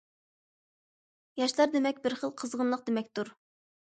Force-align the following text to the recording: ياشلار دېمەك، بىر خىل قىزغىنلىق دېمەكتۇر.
ياشلار 1.41 1.69
دېمەك، 1.75 1.99
بىر 2.05 2.15
خىل 2.21 2.31
قىزغىنلىق 2.43 2.81
دېمەكتۇر. 2.89 3.31